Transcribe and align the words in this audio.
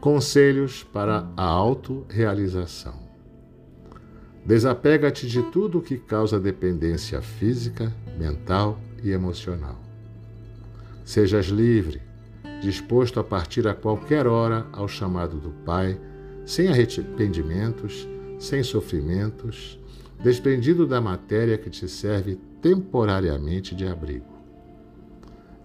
Conselhos 0.00 0.84
para 0.84 1.28
a 1.36 1.44
autorrealização. 1.44 2.94
Desapega-te 4.44 5.26
de 5.26 5.42
tudo 5.42 5.78
o 5.78 5.82
que 5.82 5.96
causa 5.96 6.38
dependência 6.38 7.20
física, 7.20 7.92
mental 8.16 8.78
e 9.02 9.10
emocional. 9.10 9.80
Sejas 11.04 11.46
livre, 11.46 12.00
disposto 12.60 13.18
a 13.18 13.24
partir 13.24 13.66
a 13.66 13.74
qualquer 13.74 14.26
hora 14.26 14.66
ao 14.72 14.86
chamado 14.86 15.38
do 15.38 15.50
Pai, 15.64 15.98
sem 16.44 16.68
arrependimentos, 16.68 18.06
sem 18.38 18.62
sofrimentos, 18.62 19.80
desprendido 20.22 20.86
da 20.86 21.00
matéria 21.00 21.58
que 21.58 21.70
te 21.70 21.88
serve 21.88 22.38
temporariamente 22.62 23.74
de 23.74 23.86
abrigo. 23.86 24.36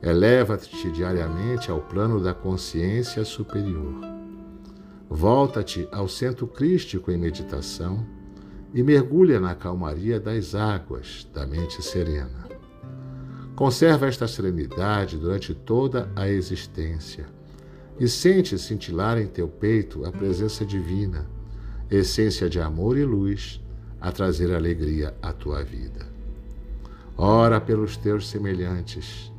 Eleva-te 0.01 0.89
diariamente 0.89 1.69
ao 1.69 1.81
plano 1.81 2.19
da 2.19 2.33
consciência 2.33 3.23
superior. 3.23 4.10
Volta-te 5.13 5.89
ao 5.91 6.07
centro 6.07 6.47
crístico 6.47 7.11
em 7.11 7.17
meditação 7.17 8.07
e 8.73 8.81
mergulha 8.81 9.41
na 9.41 9.53
calmaria 9.53 10.21
das 10.21 10.55
águas 10.55 11.27
da 11.33 11.45
mente 11.45 11.83
serena. 11.83 12.47
Conserva 13.53 14.07
esta 14.07 14.25
serenidade 14.25 15.17
durante 15.17 15.53
toda 15.53 16.09
a 16.15 16.29
existência 16.29 17.25
e 17.99 18.07
sente 18.07 18.57
cintilar 18.57 19.17
em 19.17 19.27
teu 19.27 19.49
peito 19.49 20.05
a 20.05 20.13
presença 20.13 20.65
divina, 20.65 21.29
essência 21.89 22.49
de 22.49 22.61
amor 22.61 22.97
e 22.97 23.03
luz, 23.03 23.61
a 23.99 24.13
trazer 24.13 24.55
alegria 24.55 25.13
à 25.21 25.33
tua 25.33 25.61
vida. 25.61 26.07
Ora 27.17 27.59
pelos 27.59 27.97
teus 27.97 28.29
semelhantes, 28.29 29.29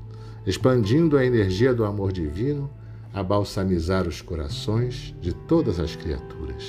expandindo 0.46 1.16
a 1.16 1.24
energia 1.24 1.72
do 1.72 1.82
amor 1.82 2.12
divino 2.12 2.70
a 3.12 3.22
balsamizar 3.22 4.08
os 4.08 4.20
corações 4.20 5.14
de 5.20 5.32
todas 5.32 5.78
as 5.78 5.94
criaturas. 5.94 6.64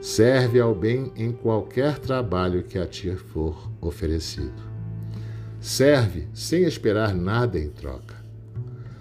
Serve 0.00 0.60
ao 0.60 0.74
bem 0.74 1.12
em 1.16 1.32
qualquer 1.32 1.98
trabalho 1.98 2.62
que 2.62 2.78
a 2.78 2.86
ti 2.86 3.14
for 3.14 3.70
oferecido. 3.80 4.62
Serve 5.60 6.28
sem 6.32 6.64
esperar 6.64 7.14
nada 7.14 7.58
em 7.58 7.68
troca. 7.68 8.16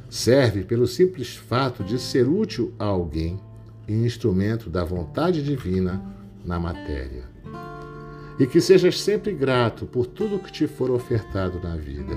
Serve 0.10 0.64
pelo 0.64 0.88
simples 0.88 1.36
fato 1.36 1.84
de 1.84 2.00
ser 2.00 2.28
útil 2.28 2.73
a 2.80 2.86
alguém 2.86 3.40
e 3.88 3.94
instrumento 3.94 4.70
da 4.70 4.84
vontade 4.84 5.44
divina 5.44 6.02
na 6.44 6.60
matéria. 6.60 7.26
E 8.40 8.46
que 8.46 8.60
sejas 8.60 9.00
sempre 9.00 9.34
grato 9.34 9.86
por 9.86 10.08
tudo 10.08 10.40
que 10.40 10.52
te 10.52 10.68
for 10.68 10.90
ofertado 10.90 11.60
na 11.60 11.76
vida 11.76 12.16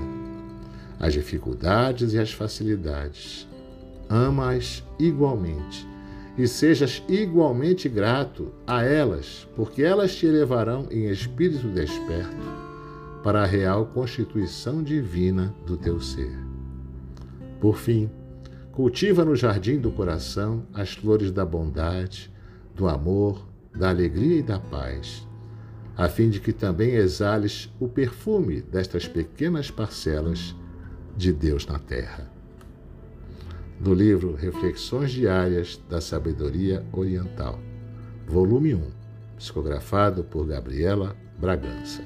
as 1.01 1.13
dificuldades 1.13 2.13
e 2.13 2.19
as 2.19 2.31
facilidades. 2.31 3.47
Ama-as 4.11 4.83
igualmente 4.99 5.87
e 6.37 6.45
sejas 6.45 7.01
igualmente 7.07 7.87
grato 7.87 8.51
a 8.67 8.83
elas, 8.83 9.47
porque 9.55 9.83
elas 9.83 10.13
te 10.13 10.25
elevarão 10.25 10.85
em 10.91 11.09
espírito 11.09 11.69
desperto 11.69 12.35
para 13.23 13.43
a 13.43 13.45
real 13.45 13.85
constituição 13.85 14.83
divina 14.83 15.55
do 15.65 15.77
teu 15.77 16.01
ser. 16.01 16.37
Por 17.61 17.77
fim, 17.77 18.09
cultiva 18.73 19.23
no 19.23 19.33
jardim 19.33 19.79
do 19.79 19.91
coração 19.91 20.65
as 20.73 20.93
flores 20.93 21.31
da 21.31 21.45
bondade, 21.45 22.29
do 22.75 22.89
amor, 22.89 23.47
da 23.73 23.89
alegria 23.89 24.39
e 24.39 24.43
da 24.43 24.59
paz, 24.59 25.25
a 25.95 26.09
fim 26.09 26.29
de 26.29 26.41
que 26.41 26.51
também 26.51 26.95
exales 26.95 27.73
o 27.79 27.87
perfume 27.87 28.61
destas 28.61 29.07
pequenas 29.07 29.71
parcelas 29.71 30.53
de 31.15 31.31
Deus 31.31 31.65
na 31.65 31.79
Terra. 31.79 32.40
Do 33.81 33.95
livro 33.95 34.35
Reflexões 34.35 35.09
Diárias 35.09 35.81
da 35.89 35.99
Sabedoria 35.99 36.85
Oriental, 36.93 37.59
volume 38.27 38.75
1, 38.75 38.91
psicografado 39.39 40.23
por 40.23 40.45
Gabriela 40.45 41.15
Bragança. 41.39 42.03